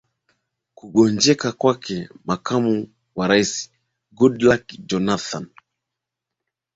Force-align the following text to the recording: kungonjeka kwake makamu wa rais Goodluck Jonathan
kungonjeka 0.75 1.51
kwake 1.51 2.09
makamu 2.25 2.87
wa 3.15 3.27
rais 3.27 3.51
Goodluck 4.17 4.63
Jonathan 4.89 5.45